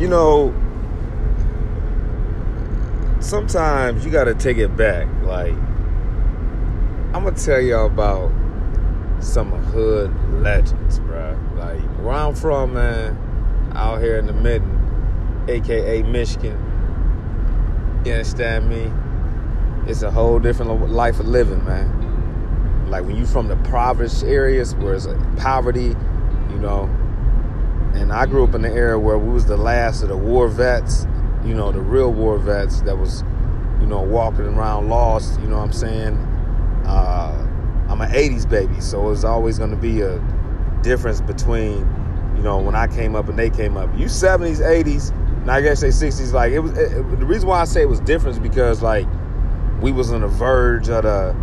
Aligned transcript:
you 0.00 0.08
know, 0.08 0.54
sometimes 3.20 4.04
you 4.04 4.10
got 4.10 4.24
to 4.24 4.34
take 4.34 4.56
it 4.56 4.74
back. 4.74 5.06
Like, 5.22 5.52
I'm 7.12 7.24
gonna 7.24 7.32
tell 7.32 7.60
y'all 7.60 7.86
about 7.86 8.32
some 9.20 9.50
hood 9.50 10.10
legends, 10.42 11.00
bro. 11.00 11.38
Like 11.56 11.80
where 12.02 12.14
I'm 12.14 12.34
from, 12.34 12.74
man, 12.74 13.18
out 13.74 14.00
here 14.00 14.16
in 14.16 14.26
the 14.26 14.32
mitten, 14.32 15.44
aka 15.48 16.02
Michigan. 16.02 16.56
You 18.04 18.12
understand 18.12 18.70
me? 18.70 18.90
It's 19.90 20.02
a 20.02 20.10
whole 20.10 20.38
different 20.38 20.90
life 20.90 21.20
of 21.20 21.28
living, 21.28 21.62
man. 21.64 22.88
Like 22.88 23.04
when 23.04 23.16
you 23.16 23.26
from 23.26 23.48
the 23.48 23.54
impoverished 23.54 24.22
areas 24.22 24.74
where 24.76 24.94
it's 24.94 25.06
poverty, 25.36 25.94
you 26.50 26.58
know. 26.58 26.88
And 27.94 28.12
I 28.12 28.26
grew 28.26 28.44
up 28.44 28.54
in 28.54 28.62
the 28.62 28.70
area 28.70 28.98
where 28.98 29.18
we 29.18 29.32
was 29.32 29.46
the 29.46 29.56
last 29.56 30.02
of 30.02 30.08
the 30.08 30.16
war 30.16 30.48
vets, 30.48 31.06
you 31.44 31.54
know, 31.54 31.72
the 31.72 31.80
real 31.80 32.12
war 32.12 32.38
vets 32.38 32.82
that 32.82 32.96
was, 32.96 33.22
you 33.80 33.86
know, 33.86 34.00
walking 34.00 34.46
around 34.46 34.88
lost, 34.88 35.40
you 35.40 35.46
know 35.46 35.58
what 35.58 35.64
I'm 35.64 35.72
saying? 35.72 36.16
Uh, 36.86 37.46
I'm 37.88 38.00
an 38.00 38.10
80s 38.10 38.48
baby, 38.48 38.80
so 38.80 39.10
it's 39.10 39.24
always 39.24 39.58
going 39.58 39.70
to 39.70 39.76
be 39.76 40.00
a 40.02 40.18
difference 40.82 41.20
between, 41.20 41.78
you 42.36 42.42
know, 42.42 42.58
when 42.58 42.74
I 42.74 42.86
came 42.86 43.14
up 43.16 43.28
and 43.28 43.38
they 43.38 43.50
came 43.50 43.76
up. 43.76 43.90
You 43.98 44.06
70s, 44.06 44.60
80s, 44.60 45.10
and 45.40 45.50
I 45.50 45.60
guess 45.60 45.80
they 45.80 45.88
60s. 45.88 46.32
Like 46.32 46.52
it 46.52 46.60
was 46.60 46.76
it, 46.76 46.92
it, 46.92 47.20
the 47.20 47.26
reason 47.26 47.48
why 47.48 47.60
I 47.60 47.64
say 47.64 47.82
it 47.82 47.88
was 47.88 48.00
different 48.00 48.36
is 48.36 48.42
because 48.42 48.82
like 48.82 49.06
we 49.80 49.90
was 49.90 50.12
on 50.12 50.20
the 50.20 50.28
verge 50.28 50.88
of 50.88 51.04
the, 51.04 51.34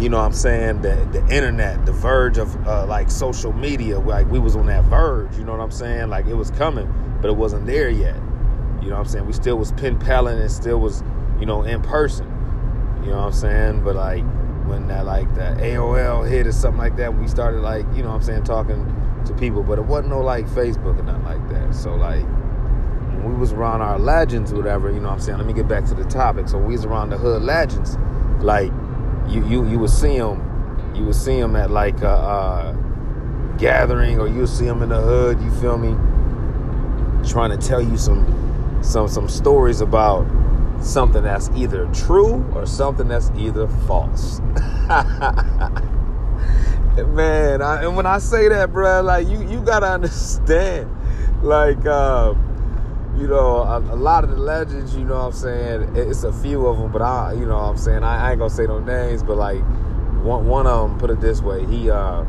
you 0.00 0.08
know, 0.08 0.18
what 0.18 0.26
I'm 0.26 0.32
saying 0.32 0.82
the 0.82 0.94
the 1.10 1.20
internet, 1.34 1.84
the 1.84 1.92
verge 1.92 2.38
of 2.38 2.54
uh, 2.66 2.86
like 2.86 3.10
social 3.10 3.52
media. 3.52 3.98
Like 3.98 4.30
we 4.30 4.38
was 4.38 4.54
on 4.54 4.66
that 4.66 4.84
verge. 4.84 5.36
You 5.36 5.44
know 5.44 5.52
what 5.52 5.60
I'm 5.60 5.72
saying? 5.72 6.08
Like 6.08 6.26
it 6.26 6.34
was 6.34 6.50
coming, 6.52 6.92
but 7.20 7.28
it 7.28 7.36
wasn't 7.36 7.66
there 7.66 7.90
yet. 7.90 8.16
You 8.80 8.90
know 8.90 8.96
what 8.96 9.06
I'm 9.06 9.08
saying? 9.08 9.26
We 9.26 9.32
still 9.32 9.58
was 9.58 9.72
pen 9.72 9.98
paling 9.98 10.38
and 10.38 10.50
still 10.50 10.78
was, 10.78 11.02
you 11.40 11.46
know, 11.46 11.62
in 11.62 11.82
person. 11.82 12.26
You 13.02 13.10
know 13.10 13.18
what 13.18 13.26
I'm 13.26 13.32
saying? 13.32 13.84
But 13.84 13.96
like 13.96 14.24
when 14.68 14.86
that 14.88 15.04
like 15.04 15.34
the 15.34 15.56
AOL 15.60 16.28
hit 16.28 16.46
or 16.46 16.52
something 16.52 16.78
like 16.78 16.96
that, 16.96 17.18
we 17.18 17.26
started 17.26 17.60
like, 17.60 17.84
you 17.96 18.02
know 18.02 18.10
what 18.10 18.16
I'm 18.16 18.22
saying, 18.22 18.44
talking 18.44 18.86
to 19.26 19.34
people, 19.34 19.64
but 19.64 19.78
it 19.78 19.84
wasn't 19.84 20.10
no 20.10 20.20
like 20.20 20.46
Facebook 20.46 20.98
or 20.98 21.02
nothing 21.02 21.24
like 21.24 21.48
that. 21.48 21.74
So 21.74 21.94
like 21.94 22.22
when 22.22 23.32
we 23.32 23.34
was 23.34 23.52
around 23.52 23.82
our 23.82 23.98
legends 23.98 24.52
or 24.52 24.56
whatever, 24.56 24.92
you 24.92 25.00
know 25.00 25.08
what 25.08 25.14
I'm 25.14 25.20
saying, 25.20 25.38
let 25.38 25.46
me 25.46 25.54
get 25.54 25.66
back 25.66 25.86
to 25.86 25.94
the 25.94 26.04
topic. 26.04 26.48
So 26.48 26.56
we 26.56 26.74
was 26.74 26.84
around 26.84 27.10
the 27.10 27.18
hood 27.18 27.42
legends, 27.42 27.96
like 28.40 28.70
you 29.28 29.46
you 29.46 29.68
you 29.68 29.78
would 29.78 29.90
see 29.90 30.18
them, 30.18 30.92
you 30.94 31.04
would 31.04 31.14
see 31.14 31.40
them 31.40 31.56
at 31.56 31.70
like 31.70 32.00
a, 32.02 32.06
a 32.06 33.56
gathering 33.58 34.18
or 34.18 34.28
you 34.28 34.40
would 34.40 34.48
see 34.48 34.64
them 34.64 34.82
in 34.82 34.88
the 34.88 35.00
hood, 35.00 35.40
you 35.40 35.50
feel 35.60 35.76
me, 35.78 35.94
trying 37.28 37.50
to 37.50 37.58
tell 37.66 37.80
you 37.80 37.96
some 37.96 38.24
some 38.82 39.08
some 39.08 39.28
stories 39.28 39.80
about 39.80 40.26
something 40.80 41.22
that's 41.22 41.50
either 41.50 41.86
true 41.92 42.44
or 42.54 42.66
something 42.66 43.08
that's 43.08 43.30
either 43.36 43.66
false. 43.86 44.40
Man, 46.98 47.62
I, 47.62 47.84
and 47.84 47.96
when 47.96 48.06
I 48.06 48.18
say 48.18 48.48
that, 48.48 48.72
bro, 48.72 49.02
like 49.02 49.28
you, 49.28 49.48
you 49.48 49.60
gotta 49.60 49.86
understand, 49.86 50.90
like, 51.42 51.84
uh, 51.86 52.34
you 53.18 53.26
know, 53.26 53.58
a, 53.62 53.78
a, 53.78 53.96
lot 53.96 54.24
of 54.24 54.30
the 54.30 54.36
legends, 54.36 54.94
you 54.94 55.04
know, 55.04 55.16
what 55.16 55.26
I'm 55.26 55.32
saying 55.32 55.96
it's 55.96 56.22
a 56.22 56.32
few 56.32 56.66
of 56.66 56.78
them, 56.78 56.92
but 56.92 57.02
I, 57.02 57.32
you 57.32 57.46
know, 57.46 57.56
what 57.56 57.70
I'm 57.70 57.76
saying 57.76 58.04
I, 58.04 58.28
I 58.28 58.30
ain't 58.30 58.38
gonna 58.38 58.50
say 58.50 58.66
no 58.66 58.78
names, 58.78 59.22
but 59.22 59.36
like 59.36 59.62
one, 60.22 60.46
one 60.46 60.66
of 60.66 60.88
them, 60.88 60.98
put 60.98 61.10
it 61.10 61.20
this 61.20 61.40
way, 61.40 61.64
he, 61.66 61.90
uh, 61.90 62.24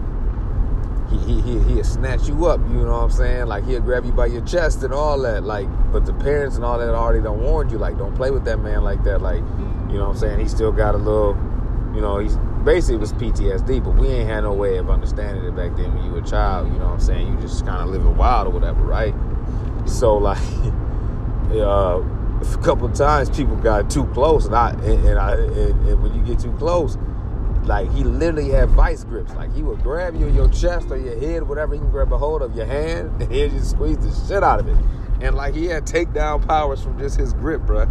he, 1.09 1.17
he, 1.17 1.41
he, 1.41 1.59
he'll 1.59 1.83
snatch 1.83 2.27
you 2.27 2.45
up, 2.45 2.59
you 2.69 2.85
know 2.85 2.91
what 2.91 3.03
I'm 3.03 3.11
saying? 3.11 3.47
Like, 3.47 3.65
he'll 3.65 3.81
grab 3.81 4.05
you 4.05 4.11
by 4.11 4.27
your 4.27 4.41
chest 4.45 4.83
and 4.83 4.93
all 4.93 5.19
that. 5.21 5.43
Like, 5.43 5.67
but 5.91 6.05
the 6.05 6.13
parents 6.13 6.55
and 6.55 6.63
all 6.63 6.77
that 6.77 6.89
already 6.89 7.21
don't 7.21 7.41
warned 7.41 7.71
you. 7.71 7.79
Like, 7.79 7.97
don't 7.97 8.15
play 8.15 8.29
with 8.29 8.45
that 8.45 8.59
man 8.59 8.83
like 8.83 9.03
that. 9.05 9.19
Like, 9.19 9.41
you 9.89 9.97
know 9.97 10.05
what 10.05 10.11
I'm 10.11 10.17
saying? 10.17 10.39
He 10.39 10.47
still 10.47 10.71
got 10.71 10.93
a 10.93 10.99
little, 10.99 11.35
you 11.95 12.01
know, 12.01 12.19
he's 12.19 12.37
basically 12.63 12.95
it 12.95 12.99
was 12.99 13.13
PTSD, 13.13 13.83
but 13.83 13.95
we 13.95 14.07
ain't 14.07 14.29
had 14.29 14.41
no 14.41 14.53
way 14.53 14.77
of 14.77 14.89
understanding 14.89 15.43
it 15.45 15.55
back 15.55 15.75
then 15.75 15.95
when 15.95 16.05
you 16.05 16.11
were 16.11 16.19
a 16.19 16.25
child, 16.25 16.71
you 16.71 16.77
know 16.77 16.85
what 16.85 16.93
I'm 16.93 16.99
saying? 16.99 17.27
You 17.27 17.41
just 17.41 17.65
kind 17.65 17.81
of 17.81 17.89
living 17.89 18.15
wild 18.15 18.47
or 18.47 18.51
whatever, 18.51 18.83
right? 18.83 19.15
So, 19.85 20.17
like, 20.17 20.37
uh, 21.51 22.01
a 22.41 22.57
couple 22.63 22.85
of 22.85 22.93
times 22.93 23.29
people 23.29 23.55
got 23.57 23.89
too 23.89 24.05
close, 24.07 24.45
and 24.45 24.55
I, 24.55 24.71
and, 24.71 25.07
and 25.07 25.19
I, 25.19 25.33
and, 25.33 25.87
and 25.87 26.03
when 26.03 26.13
you 26.13 26.21
get 26.21 26.39
too 26.39 26.51
close, 26.53 26.97
like 27.65 27.91
he 27.91 28.03
literally 28.03 28.49
had 28.49 28.69
vice 28.69 29.03
grips. 29.03 29.33
Like 29.33 29.53
he 29.53 29.61
would 29.61 29.81
grab 29.83 30.15
you 30.15 30.27
in 30.27 30.35
your 30.35 30.49
chest 30.49 30.89
or 30.89 30.97
your 30.97 31.17
head, 31.19 31.43
whatever 31.43 31.73
he 31.73 31.79
can 31.79 31.91
grab 31.91 32.11
a 32.11 32.17
hold 32.17 32.41
of 32.41 32.55
your 32.55 32.65
hand, 32.65 33.21
and 33.21 33.31
he 33.31 33.47
just 33.49 33.71
squeeze 33.71 33.97
the 33.97 34.27
shit 34.27 34.43
out 34.43 34.59
of 34.59 34.67
it. 34.67 34.77
And 35.21 35.35
like 35.35 35.53
he 35.53 35.65
had 35.65 35.85
takedown 35.85 36.45
powers 36.45 36.81
from 36.81 36.97
just 36.97 37.17
his 37.17 37.33
grip, 37.33 37.61
bro. 37.61 37.81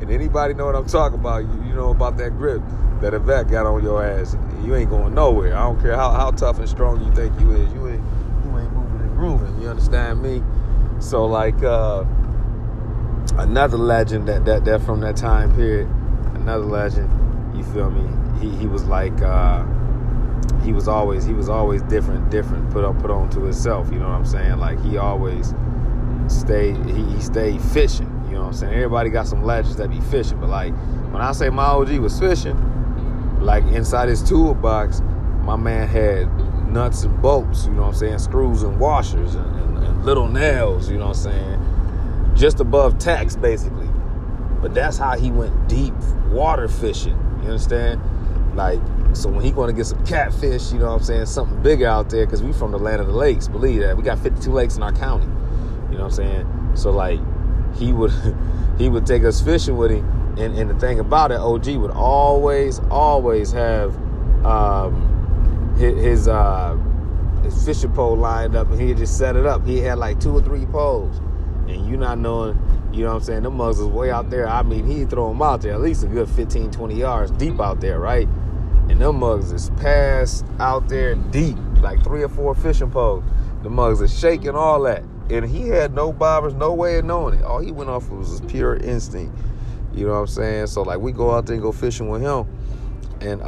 And 0.00 0.10
anybody 0.10 0.54
know 0.54 0.66
what 0.66 0.76
I'm 0.76 0.86
talking 0.86 1.18
about? 1.18 1.42
You, 1.42 1.64
you 1.64 1.74
know 1.74 1.90
about 1.90 2.16
that 2.18 2.30
grip 2.38 2.62
that 3.00 3.12
a 3.12 3.18
vet 3.18 3.48
got 3.48 3.66
on 3.66 3.82
your 3.82 4.04
ass. 4.04 4.36
You 4.64 4.74
ain't 4.74 4.90
going 4.90 5.14
nowhere. 5.14 5.56
I 5.56 5.64
don't 5.64 5.80
care 5.80 5.96
how, 5.96 6.12
how 6.12 6.30
tough 6.30 6.58
and 6.58 6.68
strong 6.68 7.04
you 7.04 7.12
think 7.12 7.38
you 7.40 7.52
is. 7.52 7.72
You 7.72 7.88
ain't 7.88 8.04
you 8.44 8.58
ain't 8.58 8.72
moving 8.72 9.00
and 9.00 9.16
grooving. 9.16 9.60
You 9.60 9.68
understand 9.68 10.22
me? 10.22 10.42
So 11.00 11.26
like 11.26 11.62
uh, 11.62 12.04
another 13.38 13.76
legend 13.76 14.28
that 14.28 14.44
that 14.44 14.64
that 14.64 14.82
from 14.82 15.00
that 15.00 15.16
time 15.16 15.54
period, 15.54 15.88
another 16.34 16.64
legend. 16.64 17.10
You 17.56 17.64
feel 17.64 17.90
me? 17.90 18.16
he, 18.40 18.50
he 18.56 18.66
was 18.66 18.84
like 18.84 19.20
uh, 19.22 19.64
he 20.62 20.72
was 20.72 20.88
always 20.88 21.24
he 21.24 21.32
was 21.32 21.48
always 21.48 21.82
different 21.82 22.30
different 22.30 22.70
put 22.70 22.84
up 22.84 22.98
put 23.00 23.10
on 23.10 23.28
to 23.30 23.40
himself 23.40 23.90
you 23.90 23.98
know 23.98 24.08
what 24.08 24.14
i'm 24.14 24.26
saying 24.26 24.58
like 24.58 24.80
he 24.84 24.96
always 24.96 25.54
stayed 26.28 26.76
he, 26.86 27.02
he 27.04 27.20
stayed 27.20 27.60
fishing 27.60 28.06
you 28.26 28.32
know 28.32 28.40
what 28.40 28.46
i'm 28.48 28.52
saying 28.52 28.74
everybody 28.74 29.10
got 29.10 29.26
some 29.26 29.44
legends 29.44 29.76
that 29.76 29.88
be 29.90 30.00
fishing 30.02 30.38
but 30.40 30.48
like 30.48 30.74
when 31.12 31.22
i 31.22 31.32
say 31.32 31.48
my 31.48 31.66
og 31.66 31.88
was 31.98 32.18
fishing 32.18 32.56
like 33.40 33.64
inside 33.66 34.08
his 34.08 34.22
toolbox 34.22 35.00
my 35.42 35.56
man 35.56 35.86
had 35.86 36.24
nuts 36.68 37.02
and 37.04 37.22
bolts 37.22 37.66
you 37.66 37.72
know 37.72 37.82
what 37.82 37.88
i'm 37.88 37.94
saying 37.94 38.18
screws 38.18 38.62
and 38.62 38.78
washers 38.78 39.34
and, 39.34 39.60
and, 39.60 39.78
and 39.78 40.04
little 40.04 40.28
nails 40.28 40.90
you 40.90 40.98
know 40.98 41.08
what 41.08 41.16
i'm 41.16 41.22
saying 41.22 42.32
just 42.34 42.60
above 42.60 42.98
tax 42.98 43.36
basically 43.36 43.88
but 44.60 44.74
that's 44.74 44.98
how 44.98 45.16
he 45.16 45.30
went 45.30 45.68
deep 45.68 45.94
water 46.30 46.68
fishing 46.68 47.16
you 47.42 47.48
understand 47.48 48.00
like, 48.56 48.80
so 49.12 49.28
when 49.28 49.44
he 49.44 49.50
going 49.50 49.68
to 49.68 49.76
get 49.76 49.84
some 49.84 50.04
catfish, 50.06 50.72
you 50.72 50.78
know 50.78 50.86
what 50.86 51.00
I'm 51.00 51.02
saying, 51.02 51.26
something 51.26 51.62
bigger 51.62 51.86
out 51.86 52.08
there, 52.08 52.24
because 52.24 52.42
we 52.42 52.52
from 52.52 52.72
the 52.72 52.78
land 52.78 53.00
of 53.02 53.06
the 53.06 53.12
lakes, 53.12 53.48
believe 53.48 53.80
that. 53.82 53.96
We 53.96 54.02
got 54.02 54.18
52 54.18 54.50
lakes 54.50 54.76
in 54.76 54.82
our 54.82 54.92
county. 54.92 55.26
You 55.90 55.98
know 55.98 56.04
what 56.04 56.04
I'm 56.04 56.10
saying? 56.10 56.72
So 56.74 56.90
like, 56.90 57.20
he 57.76 57.92
would 57.92 58.12
he 58.78 58.88
would 58.88 59.06
take 59.06 59.24
us 59.24 59.40
fishing 59.40 59.76
with 59.76 59.90
him. 59.90 60.04
And, 60.38 60.58
and 60.58 60.68
the 60.68 60.78
thing 60.78 61.00
about 61.00 61.30
it, 61.30 61.38
OG 61.38 61.66
would 61.76 61.90
always, 61.90 62.80
always 62.90 63.52
have 63.52 63.94
um, 64.44 65.15
his 65.76 66.28
uh, 66.28 66.76
his 67.42 67.64
fishing 67.64 67.92
pole 67.92 68.16
lined 68.16 68.56
up, 68.56 68.70
and 68.70 68.80
he'd 68.80 68.96
just 68.96 69.18
set 69.18 69.36
it 69.36 69.46
up. 69.46 69.66
He 69.66 69.78
had 69.78 69.98
like 69.98 70.20
two 70.20 70.36
or 70.36 70.42
three 70.42 70.66
poles, 70.66 71.18
and 71.68 71.86
you 71.86 71.96
not 71.96 72.18
knowing, 72.18 72.58
you 72.92 73.04
know 73.04 73.10
what 73.10 73.16
I'm 73.16 73.22
saying? 73.22 73.42
Them 73.42 73.56
mugs 73.56 73.78
was 73.78 73.88
way 73.88 74.10
out 74.10 74.30
there. 74.30 74.48
I 74.48 74.62
mean, 74.62 74.86
he'd 74.86 75.10
throw 75.10 75.28
them 75.28 75.42
out 75.42 75.62
there 75.62 75.72
at 75.72 75.80
least 75.80 76.04
a 76.04 76.06
good 76.06 76.28
15, 76.28 76.70
20 76.70 76.94
yards 76.94 77.30
deep 77.32 77.60
out 77.60 77.80
there, 77.80 78.00
right? 78.00 78.28
And 78.88 79.00
them 79.00 79.18
mugs 79.18 79.52
is 79.52 79.70
passed 79.70 80.46
out 80.58 80.88
there 80.88 81.14
deep, 81.14 81.56
like 81.80 82.02
three 82.04 82.22
or 82.22 82.28
four 82.28 82.54
fishing 82.54 82.90
poles. 82.90 83.24
The 83.62 83.70
mugs 83.70 84.00
is 84.00 84.16
shaking, 84.16 84.50
all 84.50 84.82
that. 84.82 85.02
And 85.28 85.44
he 85.44 85.68
had 85.68 85.92
no 85.92 86.12
bobbers, 86.12 86.56
no 86.56 86.72
way 86.72 86.98
of 86.98 87.04
knowing 87.04 87.38
it. 87.38 87.42
All 87.42 87.58
he 87.58 87.72
went 87.72 87.90
off 87.90 88.08
was 88.10 88.28
his 88.28 88.40
pure 88.42 88.76
instinct. 88.76 89.36
You 89.92 90.06
know 90.06 90.12
what 90.12 90.18
I'm 90.18 90.26
saying? 90.28 90.66
So 90.68 90.82
like 90.82 91.00
we 91.00 91.10
go 91.10 91.32
out 91.32 91.46
there 91.46 91.54
and 91.54 91.62
go 91.62 91.72
fishing 91.72 92.08
with 92.08 92.22
him. 92.22 92.46
And 93.20 93.42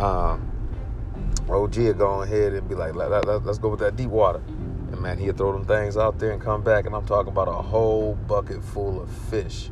OG 1.50 1.76
would 1.76 1.98
go 1.98 2.22
ahead 2.22 2.53
and 2.53 2.69
be 2.69 2.75
like, 2.75 2.94
let, 2.94 3.10
let, 3.10 3.44
let's 3.44 3.59
go 3.59 3.71
with 3.71 3.80
that 3.80 3.97
deep 3.97 4.10
water. 4.10 4.39
Mm-hmm. 4.39 4.92
And 4.92 5.00
man, 5.00 5.18
he'd 5.18 5.36
throw 5.36 5.53
them 5.53 5.65
things 5.65 5.97
out 5.97 6.18
there 6.18 6.33
and 6.33 6.42
come 6.42 6.62
back. 6.62 6.86
And 6.86 6.95
I'm 6.95 7.06
talking 7.06 7.33
about 7.33 7.48
a 7.48 7.53
whole 7.53 8.15
bucket 8.15 8.62
full 8.62 9.00
of 9.00 9.10
fish. 9.10 9.71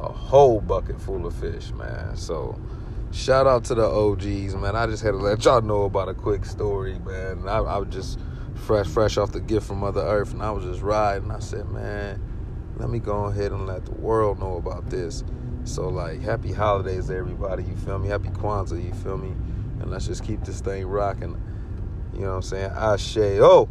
A 0.00 0.12
whole 0.12 0.60
bucket 0.60 1.00
full 1.00 1.26
of 1.26 1.34
fish, 1.34 1.72
man. 1.72 2.16
So 2.16 2.58
shout 3.10 3.46
out 3.46 3.64
to 3.64 3.74
the 3.74 3.84
OGs, 3.84 4.54
man. 4.54 4.76
I 4.76 4.86
just 4.86 5.02
had 5.02 5.12
to 5.12 5.16
let 5.16 5.44
y'all 5.44 5.60
know 5.60 5.84
about 5.84 6.08
a 6.08 6.14
quick 6.14 6.44
story, 6.44 6.98
man. 7.00 7.48
I, 7.48 7.58
I 7.58 7.78
was 7.78 7.88
just 7.92 8.18
fresh, 8.54 8.86
fresh 8.86 9.16
off 9.16 9.32
the 9.32 9.40
gift 9.40 9.66
from 9.66 9.78
Mother 9.78 10.00
Earth, 10.00 10.32
and 10.32 10.42
I 10.42 10.50
was 10.50 10.64
just 10.64 10.82
riding. 10.82 11.30
I 11.30 11.38
said, 11.38 11.68
man, 11.70 12.22
let 12.76 12.90
me 12.90 12.98
go 12.98 13.24
ahead 13.24 13.52
and 13.52 13.66
let 13.66 13.84
the 13.84 13.92
world 13.92 14.38
know 14.38 14.56
about 14.56 14.90
this. 14.90 15.24
So, 15.64 15.88
like, 15.88 16.20
happy 16.20 16.52
holidays, 16.52 17.10
everybody. 17.10 17.64
You 17.64 17.76
feel 17.76 17.98
me? 17.98 18.08
Happy 18.08 18.28
Kwanzaa, 18.28 18.82
you 18.82 18.94
feel 18.94 19.18
me? 19.18 19.34
Let's 19.90 20.06
just 20.06 20.24
keep 20.24 20.44
this 20.44 20.60
thing 20.60 20.86
rocking. 20.86 21.40
You 22.14 22.20
know 22.20 22.28
what 22.28 22.36
I'm 22.36 22.42
saying? 22.42 22.98
Say, 22.98 23.40
oh. 23.40 23.68